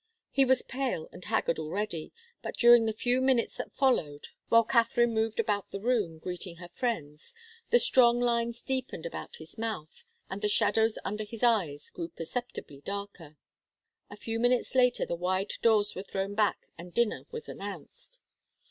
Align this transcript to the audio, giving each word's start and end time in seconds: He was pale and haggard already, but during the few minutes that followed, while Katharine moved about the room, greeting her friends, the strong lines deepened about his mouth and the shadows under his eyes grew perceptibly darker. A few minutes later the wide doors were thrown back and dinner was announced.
He 0.31 0.45
was 0.45 0.63
pale 0.63 1.07
and 1.11 1.23
haggard 1.23 1.59
already, 1.59 2.11
but 2.41 2.57
during 2.57 2.87
the 2.87 2.91
few 2.91 3.21
minutes 3.21 3.57
that 3.57 3.71
followed, 3.71 4.29
while 4.49 4.63
Katharine 4.63 5.13
moved 5.13 5.39
about 5.39 5.69
the 5.69 5.79
room, 5.79 6.17
greeting 6.17 6.55
her 6.55 6.69
friends, 6.69 7.35
the 7.69 7.77
strong 7.77 8.19
lines 8.19 8.63
deepened 8.63 9.05
about 9.05 9.35
his 9.35 9.59
mouth 9.59 10.03
and 10.27 10.41
the 10.41 10.49
shadows 10.49 10.97
under 11.05 11.23
his 11.23 11.43
eyes 11.43 11.91
grew 11.91 12.07
perceptibly 12.07 12.81
darker. 12.83 13.37
A 14.09 14.15
few 14.17 14.39
minutes 14.39 14.73
later 14.73 15.05
the 15.05 15.13
wide 15.13 15.53
doors 15.61 15.93
were 15.93 16.01
thrown 16.01 16.33
back 16.33 16.65
and 16.79 16.95
dinner 16.95 17.27
was 17.29 17.47
announced. 17.47 18.19